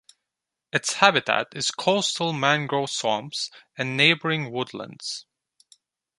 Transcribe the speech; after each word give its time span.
Its 0.73 0.93
habitat 0.93 1.49
is 1.53 1.69
coastal 1.69 2.33
mangrove 2.33 2.89
swamps 2.89 3.51
and 3.77 3.95
neighbouring 3.95 4.51
woodlands. 4.51 5.27